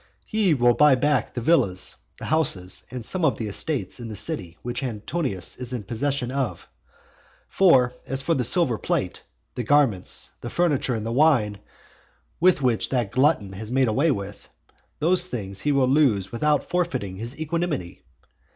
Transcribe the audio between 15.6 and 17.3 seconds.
will lose without forfeiting